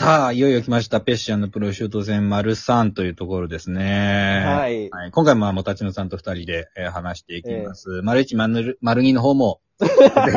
[0.00, 1.02] さあ、いよいよ来ました。
[1.02, 4.42] ペッシャンのプロシュート戦丸3というところですね。
[4.46, 4.88] はい。
[4.88, 5.10] はい。
[5.10, 8.00] 今回も、もたちのさんと二人で、えー話していきます。
[8.02, 9.86] 丸1、丸丸2の方も、 ぜ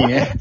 [0.01, 0.33] ひね、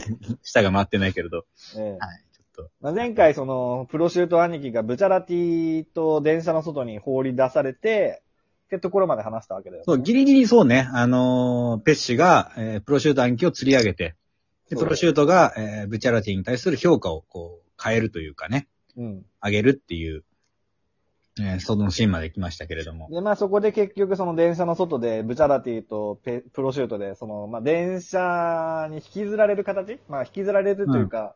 [0.43, 1.45] 舌が回ってないけれど。
[1.77, 1.98] ええはい。
[2.32, 2.71] ちょっと。
[2.80, 8.23] まあ、前回、その、プロシュート兄貴がブチャラティと電車の外に放り出されて、
[8.66, 9.84] ってところまで話したわけだよ。
[9.86, 14.16] そう、ギリギリそうね、あのーペッシが、えープロシュート暗記を釣り上げて、
[14.68, 18.66] でプロシュートが、えーブチャラティに対する評価をこう、変えるというかね、
[18.96, 19.25] うん。
[19.43, 20.25] 上げるっていう、
[21.40, 23.08] えーそのシーンまで来ましたけれども。
[23.11, 29.98] で、まあそこで結局その電車の外でブチャラティとペプロシュートで、その、まあ電車に引きずられる形？
[30.08, 31.34] まあ引きずられるというか、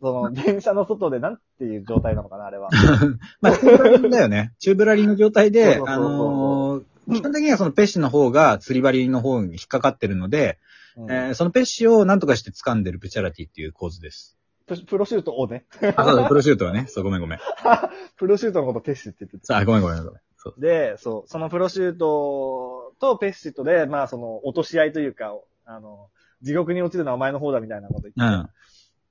[0.00, 2.70] その電車の外でなんていう状態なのかな、あれは。
[3.42, 4.54] まあ、チューブラリンだよね。
[4.58, 10.58] チューブラリンの状態で、そうそうそうそうあのー基本的にはそのペッシの方が釣り針の方に引っかかってるので、
[10.96, 14.38] うんえーそのペッシを何とかして掴んでるブチャラティっていう構図です。
[14.76, 15.64] ププロシュートをね。
[15.96, 16.86] あ、そうだ、プロシュートはね。
[16.88, 17.38] そう、ごめんごめん。
[18.16, 19.44] プロシュートのことペッシって言ってた。
[19.46, 20.20] さあ、ごめんごめんごめん。
[20.36, 20.60] そう。
[20.60, 26.08] で、そう、そのプロシュートとペッシとで、まあその落とし合いというか、あの、
[26.42, 28.48] 地獄に落ちるのはお前の方だみたいなこと言って、うん。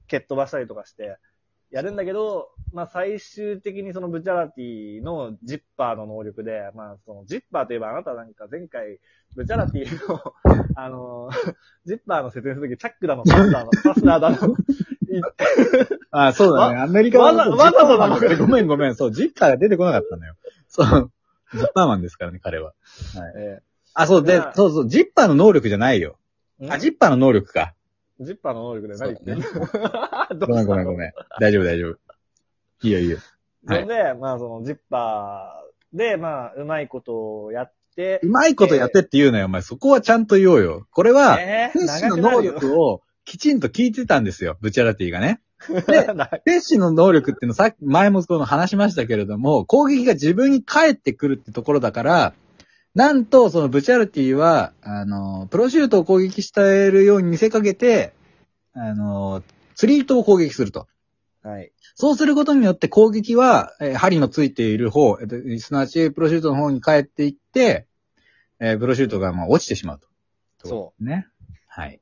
[0.07, 1.17] 蹴っ飛ばしたりとかして、
[1.71, 8.99] やるんだけど、まあ最終的にそのブチャラティのジッパーの能力で、まあそのジッパーといえばあなたなんか前回、
[9.35, 10.33] ブチャラティの、
[10.75, 11.29] あの、
[11.85, 14.55] ジッパーの説明するとき、チャックだの、パスナーの、パスナーだの、
[16.11, 16.77] あ、そうだね。
[16.79, 18.95] アメリカわざわざわざジッパーマンだからごめんごめん。
[18.95, 20.35] そう、ジッパーが出てこなかったのよ。
[20.67, 21.11] そう。
[21.53, 22.67] ジッパーマンですからね、彼は。
[22.67, 22.75] はい。
[23.37, 23.59] え
[23.93, 26.17] あ、そう、でそうそう、ジッパーの能力じゃないよ。
[26.61, 27.73] ーあ、ジッパーの能力か。
[28.19, 29.39] ジッパーの能力で何言ってん
[30.39, 30.47] の？
[30.47, 31.13] ごめんごめんごめん。
[31.39, 31.97] 大丈夫大丈夫。
[32.81, 33.17] いいよいいよ。
[33.65, 39.61] はいそれで、まあそのジッパーで、まあうまいことをやって、うまいことやってって言うなよ、お前。
[39.61, 40.87] そこはちゃんと言おうよ。
[40.91, 45.39] これは、えペッシの能力をきちんと聞いてたんですよ、ブチャラティがね。
[45.87, 52.33] で なペッシの能力っていうのさっき、前もこの話しましたけれども、攻撃が自分に返ってくるってところだから、
[52.95, 58.13] なんと、そのブチャラティは、あの、プロシュートを攻撃しているように見せかけて、
[58.73, 59.43] あの、
[59.75, 60.87] 釣り糸を攻撃すると。
[61.43, 61.71] はい。
[61.93, 67.85] そうすることによって攻撃は、えー針のついている方、えっとすなわちプロシュートの方に帰っていって、
[68.59, 70.67] えープロシュートがまあ落ちてしまうと。。
[70.67, 71.27] そうね。
[71.67, 72.01] はい。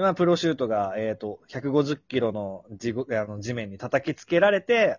[0.00, 4.98] で、まあ、プロシュートが、えっ、と、150キロの地ごあの地面に叩きつけられて、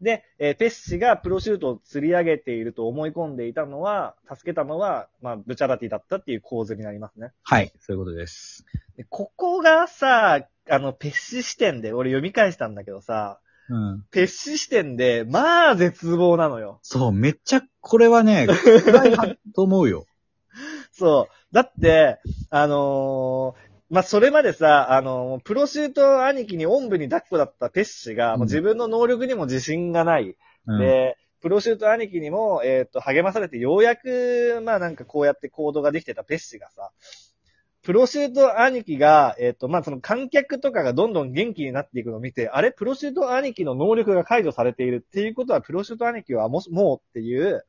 [0.00, 7.32] で、えーペッシがプロシュートを釣り上げていると思い込んでいたのは、助けたのは、まあ、ブチャラティだったっていう構図になりますね。
[7.42, 7.70] はい。
[7.80, 8.64] そういうことです。
[8.96, 14.04] でここがさ、あの、ペッシ視点で、俺読み返したんだけどさ、うん。
[14.10, 16.78] ペッシ視点で、まあ、絶望なのよ。
[16.82, 18.46] そう、めっちゃ、これはね、
[18.84, 20.06] 暗い派と思うよ。
[20.90, 21.54] そう。
[21.54, 22.18] だって、
[22.50, 30.34] あのーまあ、それまでさ、あのープロシュート兄貴におんぶに抱っこだったペッシが、うんもう自分の能力にも自信がない。
[30.66, 36.90] うん、で、プロシュート兄貴にも、えっ、と、励まされて、ようやく、まあなんかこうやって行動ができてたペッシがさ、
[37.82, 47.66] プロシュート兄貴が、えっ、と、まあその観客とかがどんどん元気になっていくのを見て、あれ、プロシュート兄貴の能力が解除されているっていうことは、プロシュート兄貴はもうっていう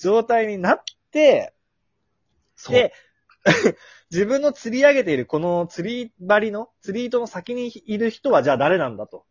[0.00, 1.52] 状態になって、
[2.54, 2.74] そう。
[2.76, 2.92] で、
[4.10, 9.24] 自分の釣り上げているこの釣り針の、釣り糸の先にいる人はじゃあ誰なんだと。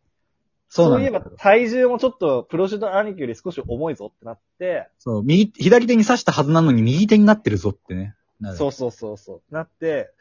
[0.70, 8.14] そうなんだいえば体重もちょっとプロシュート兄貴より少し重いぞってなって、そう、右、左手に刺したはずなのに右手になってるぞってね。
[8.54, 9.54] そうそうそうそう。
[9.54, 10.12] なって、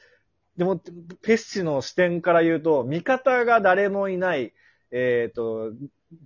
[0.57, 0.77] でも、
[1.21, 4.53] ペッシの視点から言うと、味方が誰もいない、
[4.91, 5.71] えっ、と、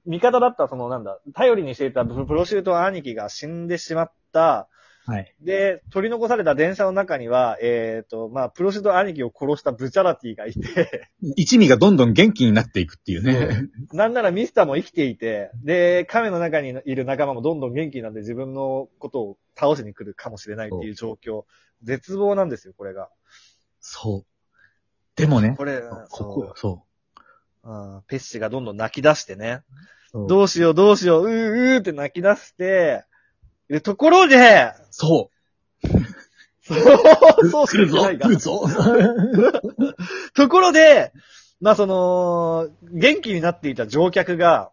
[0.06, 4.70] 味方だったそのなんだ、頼りにしていたプロシュート兄貴が死んでしまった、
[5.06, 5.34] はい。
[5.42, 13.70] で、取り残された電車の中には、えっ、と、まあ、プロシュート兄貴を殺したブチャラティがいて、 一味がどんどん元気になっていくっていうね。
[13.94, 21.46] なんならミスターも生きていて、で、亀の中にいる仲間もどんどん元気になって自分のことを倒しに来るかもしれないっていう状況。
[21.82, 23.10] 絶望なんですよ、これが。
[23.80, 24.26] そう。
[25.16, 26.86] でもね、これ、ここよ、そ
[27.64, 29.62] うんペッシがどんどん泣き出してね。
[30.14, 30.28] う。
[30.28, 33.06] どうしようどうしよう、うーうーって泣き出して、
[33.72, 35.32] で、ところで、そ
[35.82, 35.88] う。
[36.62, 38.66] そう、そうし来るぞかないが来るぞ
[40.36, 41.14] ところで、
[41.62, 44.72] まあその、元気になっていた乗客が、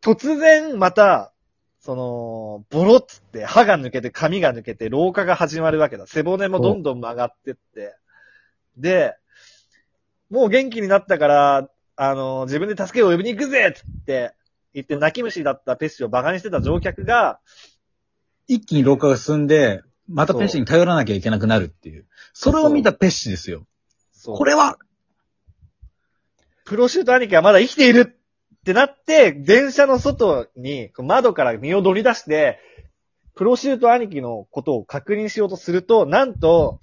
[0.00, 1.32] 突然また、
[1.80, 6.06] その、ボロッつって歯が抜けて髪が抜けて老化が始まるわけだ。
[6.06, 7.96] 背骨もどんどん曲がってって。
[8.76, 9.16] で、
[10.30, 14.34] もう元気になったから、あの、自分で助けを呼びに行くぜっつって
[14.76, 17.40] 言って泣き虫だったペッシを馬鹿にしてた乗客が、
[18.46, 22.04] 一気に老化が進んで、またペッシに頼らなきゃいけなくなるっていう。
[22.34, 23.66] それを見たペッシですよ。
[24.12, 24.76] そうこれは、
[26.66, 28.18] プロシュート兄貴はまだ生きている
[28.54, 32.60] ってなって、電車の外に窓から身を乗り出して、
[33.34, 36.80] プロシュート兄貴のことを確認しようとすると、なんと、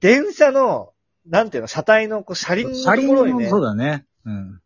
[0.00, 0.94] 電車の、
[1.26, 4.06] なんていうの、車体のこう車輪のところにねそ、うだね。
[4.24, 4.60] うん。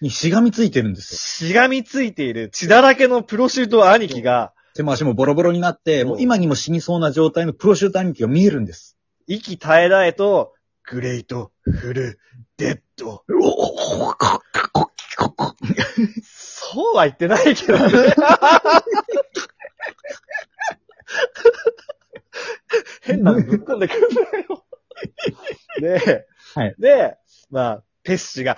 [0.00, 1.48] にしがみついてるんですよ。
[1.48, 8.96] しがみついている血だらけのプロシュート兄貴が、手も足もボロボロになって、もう今にも死にそうな状態のプロシュート兄貴が見えるんです。
[9.26, 10.54] 息絶え絶えと、
[10.84, 12.18] グレイト、フル、
[12.56, 13.24] デッド。
[16.22, 18.14] そうは言ってないけどね。
[23.02, 24.64] 変なのぶっ込んでくるんだよ。
[25.80, 27.16] で、はいで、
[27.50, 28.56] まあ、ペッシが、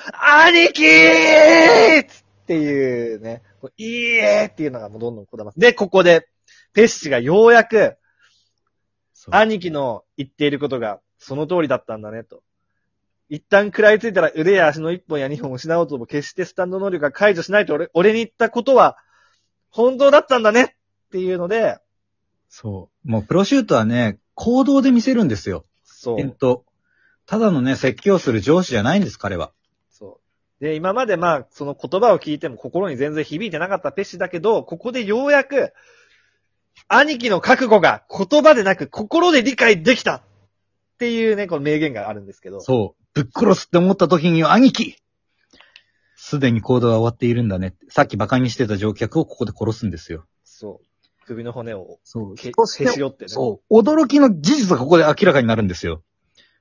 [0.49, 2.07] 兄貴ーっ
[2.47, 3.43] ていうね、
[3.77, 5.59] いいえーっていうのがもうどんどんこだます。
[5.59, 6.29] で、ここで、
[6.75, 7.97] ペッシがようやく、
[9.31, 12.43] 兄貴の言っていることが、その通りだったんだね、と。
[13.29, 18.97] 一旦食らいついたら腕や足の一本や二本を失おうとも決してスタンド能力が解除しないと俺俺に言ったことは、
[19.71, 20.69] 本当だったんだねっ
[21.11, 21.79] ていうので、
[22.49, 23.11] そう。
[23.11, 25.65] もうプロシュートはね、行動で見せるんですよ。
[25.85, 26.21] そう。
[26.21, 26.65] えっと、
[27.27, 29.53] ただのね、説教する上司じゃないんです、彼は。
[29.91, 30.21] そ
[30.61, 30.65] う。
[30.65, 35.73] で、今までまあ、その言葉を聞いても心に全然響いてなかったペッシだけど、ここでようやく、
[36.89, 40.23] 兄貴の覚悟が言葉でなく心で理解できたっ
[40.99, 42.61] ていうね、この名言があるんですけど。
[42.61, 43.03] そう。
[43.15, 44.97] ぶっ殺すって思った時には、兄貴
[46.17, 47.87] すでに行動は終わっているんだねって。
[47.89, 50.27] さっき馬鹿にしてた乗客をここで殺すんですよ。
[50.45, 50.87] そう。
[51.27, 52.53] 首の骨をそうへし
[53.03, 53.29] 折ってね。
[53.29, 53.81] そう。
[53.81, 56.03] 驚きの事実がここで明らかになるんですよ。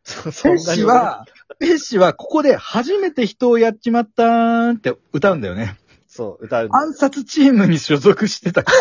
[0.05, 0.31] そう。
[0.31, 1.25] そペッシは、
[1.59, 5.77] ペッシはここで初めて人をやっちまったーんって歌うんだよね。
[6.07, 8.63] そう、歌う暗殺チームに所属してた。
[8.63, 8.71] こ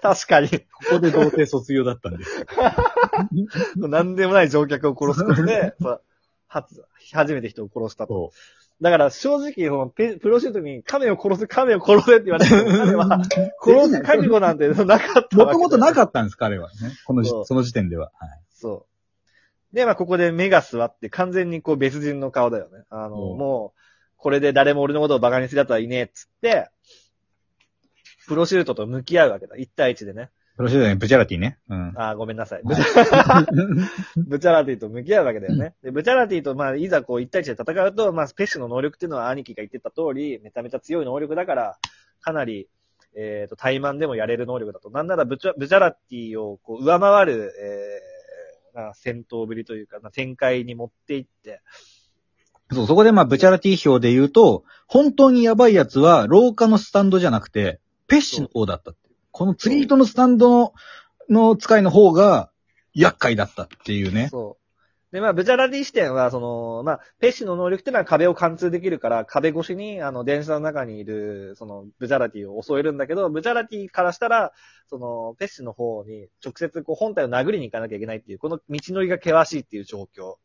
[0.00, 0.48] 確かに。
[0.88, 2.46] こで童貞卒業だったんです。
[3.76, 6.00] 何でもない乗客を殺すことで、 そう
[6.46, 8.30] 初、初めて人を殺したと。
[8.32, 8.38] そ
[8.80, 13.20] だから正直、このペプロシュートに亀を殺す、亀を殺せって言われても、彼はう。
[13.62, 16.74] 殺す覚悟なんてなかったもともとなっかったんです、彼はね。
[17.04, 18.10] このじそうその時点では。
[18.18, 18.91] はいそう。
[19.72, 22.84] で、まあ、ここで目が座って、完全にこう別人の顔だよね。
[22.90, 23.78] あの、うんもう、
[24.16, 26.68] これで誰も俺のことを馬鹿にする奴はいねえっつって、
[28.26, 29.56] プロシュートと向き合うわけだ。
[29.56, 30.30] 1対1でね。
[30.56, 31.58] プロシュートね、ブチャラティね。
[31.68, 31.92] うん。
[31.96, 32.62] あーごめんなさい。
[32.62, 32.76] はい
[34.16, 35.74] ブチャラティと向き合うわけだよね。
[35.82, 41.78] で、ブチャラティと、まあ、いざこう1対1で戦うと、まあ、ペッシの能力っていうのは兄貴が言ってた通り、めちゃめちゃ強い能力だから、
[42.20, 42.68] かなり、
[43.14, 44.90] えっ、と、タイマンでもやれる能力だと。
[44.90, 47.52] なんならブチャ、ブチャラティをこう上回る、
[48.74, 51.60] えー、まあ戦闘ぶりというか、まあ、展開に持っていって、
[52.72, 59.14] そう、そこでまあ、ブチャラティ表で言うと、本当にやばいやつは、廊下のスタンドじゃなくて、ペッシの方だったっていう。
[59.30, 60.72] この釣り糸のスタンドの、
[61.28, 62.50] の使いの方が、
[62.94, 64.28] 厄介だったっていうね。
[64.30, 64.61] そう。
[65.12, 74.52] で、まあ、ブチャラティ視点は、その、まあ、ペッシの能力っていうのは壁を貫通できるから、壁越しに、あの、電車の中にいる、その、ブチャラティを襲えるんだけど、ブチャラティからしたら、
[74.88, 80.36] その、ペッシの方に直接、こう、本体を殴りに行かなきゃいけないっていう、この道のりが険しいっていう状況。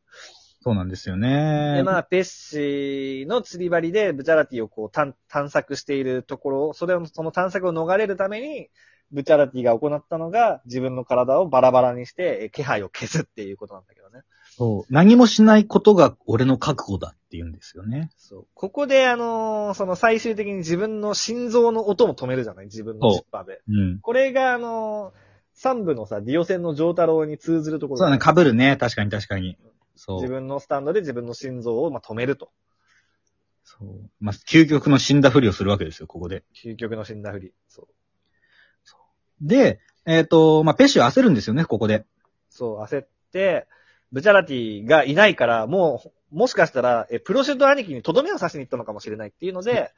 [0.59, 1.75] そうなんですよね。
[1.77, 8.69] で、まあ、ペッシの釣り針で、ブチャラティをこう、探探索しているところ、それを、その探索を逃れるために、
[9.11, 14.23] ブチャラティが行ったのが、自分の体をバラバラにして、え気配を消すっていうことなんだけどね。
[14.57, 14.93] そう。
[14.93, 18.09] 何もしないことが俺の覚悟だって言うんですよね。
[18.17, 18.47] そう。
[18.55, 22.65] ここで、あのーその最終的に自分の心臓の音も止めるじゃない？
[22.65, 23.61] 自分のチッパーで。
[23.69, 23.99] うん。
[23.99, 25.27] これが、あのー
[25.59, 28.77] 三部のさ、ディオ戦の上太郎に通ずるところそうだね、被るね。
[28.77, 29.57] 確かに確かに。
[29.95, 30.21] そう。
[30.21, 32.51] 自分のスタンドで自分の心臓を、まあ、止めると。
[33.63, 33.87] そう。
[34.19, 36.43] まあ、究極の死んだふりをするわけですよ、ここで。
[36.63, 37.53] 究極の死んだふり。
[37.67, 37.87] そう。
[39.41, 42.05] で、えっ、と、まあ、ペッシュは焦るんですよね、ここで。
[42.49, 43.67] そう、焦って、
[44.11, 49.91] ブチャラティがいないから、もう、もしかしたら、え、プロシュート兄貴にとどめを刺しに行ったのかもしれないっていうので、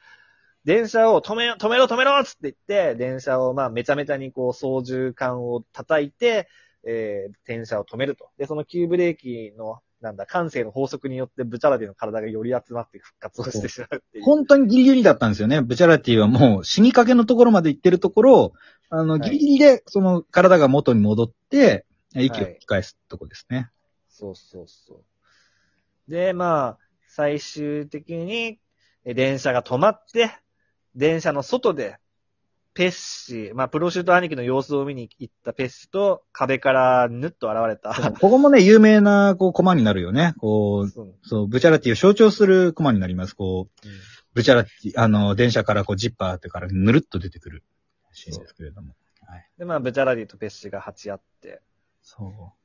[0.64, 6.48] 電車を止め、止めろ止めろっつって言って、電車をまあめちゃめちゃにこう操縦桿を叩いて、
[6.86, 8.28] えー、電車を止めると。
[8.38, 14.24] で、その急ブレーキの、なんだ、感性の法則によってブチャラティの体がより集まって復活をしてしまうっていう。
[14.24, 15.60] 本当にギリギリだったんですよね。
[15.60, 18.52] ブチャラティはもう死にかけのところまで行ってるところ、
[18.88, 23.70] あの、はいギリギリでその体が元に戻って、息を吹き返すとこですね。
[24.20, 25.02] そうそうそ
[26.08, 26.10] う。
[26.10, 28.58] で、まあ、最終的に、
[29.04, 30.30] え電車が止まって、
[30.94, 31.96] 電車の外で、
[32.74, 38.12] ペッシ、まあ、プロシュート兄貴の様子を見に行ったペッシと、壁からぬっと現れた。
[38.12, 40.34] ここもね、有名な、こう、コマになるよね。
[40.38, 43.34] こう、そうそう、ブチャラティを象徴するコマになります。
[43.34, 43.92] こう、うん
[44.32, 47.64] ブチャラティ、あの、電車からこう、ジッパーってからぬるっと出てくる
[48.12, 48.94] シーンですけれども。
[49.26, 49.50] はい。
[49.58, 51.60] で、まあ、ブチャラディとペッシが鉢合って、
[52.00, 52.59] そう。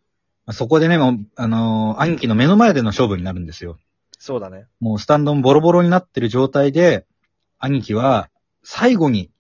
[0.46, 3.78] まあそこでね、もう、あのー兄貴の目の前での勝負になるんですよ。
[4.20, 4.68] そうだね。
[4.80, 7.06] もうスタンドもボロボロになってる状態で、
[7.60, 8.30] 兄貴は、
[8.64, 9.32] 最後に、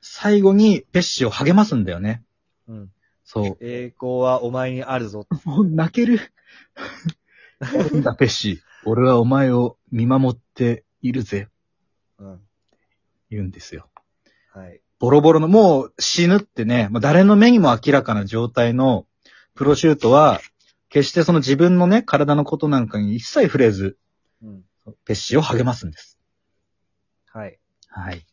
[0.00, 2.22] 最後にペッシを励ますんだよね。
[2.68, 2.90] うん。
[3.24, 3.56] そう。
[3.60, 5.26] 栄光はお前にあるぞ。
[5.44, 6.20] もう泣ける。
[7.60, 8.62] なんだ、ペッシ。
[8.84, 11.48] 俺はお前を見守っているぜ。
[12.18, 12.40] うん。
[13.30, 13.88] 言うんですよ。
[14.52, 14.80] はい。
[14.98, 19.06] ボロボロの、もう死ぬってね、もう誰の目にも明らかな状態の
[19.54, 20.40] プロシュートは、
[20.88, 23.96] 決してその自分のね、体のことなんかに一切触れず、
[24.42, 24.64] うん。
[25.04, 26.18] ペッシを励ますんです。
[27.32, 27.58] はい。
[27.88, 28.26] はい。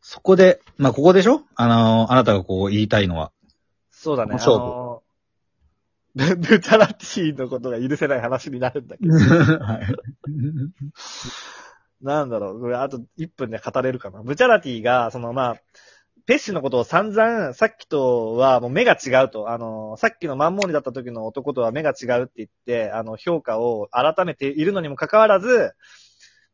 [0.00, 1.42] そこで、まあ、ここでしょ？
[1.54, 3.32] あの、あなたがこう言いたいのは。
[3.90, 4.32] そうだね。
[4.34, 5.02] 勝負あの
[6.14, 9.14] ブブチャラティのことが許せない話になるんだけど。
[9.64, 9.86] はい。
[12.02, 12.60] なんだろう。
[12.60, 14.22] これあと1分で語れるかな。
[14.22, 15.56] ブチャラティが、そのまあ、
[16.26, 19.50] ペッシのことを散々、さっきとはもう目が違うと。
[19.50, 25.72] あの、さっきのマンモーニだった時の男とは目が違うって言って、あの、評価を改めているのにもかかわらず、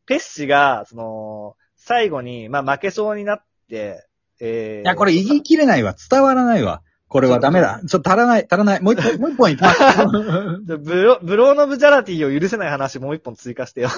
[0.06, 4.06] ペッシが、その、最後に、まあ負けそうになって、
[4.40, 5.94] えー、いや、これ言い切れないわ。
[6.10, 6.82] 伝わらないわ。
[7.08, 7.80] これはダメだ。
[7.86, 8.82] ちょっと足らない、足らない。
[8.82, 10.66] もう一本、 もう一本いきます。
[10.66, 13.90] でブロ、ブローのブチャラティを許せない話もう一本追加してよ。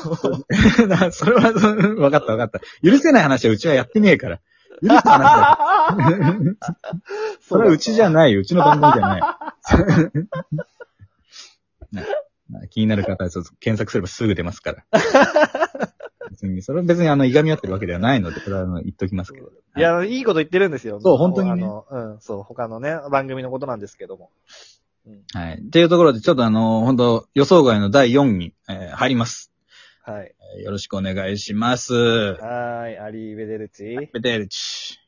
[0.87, 1.53] な それは、
[1.99, 2.61] わかったわかった。
[2.83, 4.41] 許せない話はうちはやってねえから。
[4.83, 6.57] 許す話は。
[7.41, 8.41] それはうちじゃないよ。
[8.41, 9.23] うちの番組じゃない。
[12.71, 14.85] 気になる方はちょっと検索すればすぐ出ますから。
[16.31, 19.49] 別に、それは別にあの、いがみ合ってるわけではないので、これはあの言っときますけど。
[19.77, 21.01] いや、いいこと言ってるんですよ。
[21.01, 24.31] そう本当にねあの、うん、そう、他のね、番組のことなんですけども。
[25.33, 25.59] はい。
[25.59, 29.53] っていうところで、ちょっとあの、本当予想外の第4に、えー入ります。
[30.11, 30.35] はい。
[30.57, 31.93] えーよろしくお願いします。
[31.93, 34.09] はーい、アリーベデルチ。
[34.13, 34.99] ベテルチ。